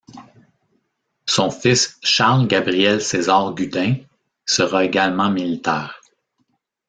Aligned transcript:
Son 1.27 1.51
fils 1.51 1.99
Charles 2.01 2.47
Gabriel 2.47 3.03
César 3.03 3.53
Gudin 3.53 3.97
sera 4.47 4.83
également 4.83 5.29
militaire. 5.29 6.01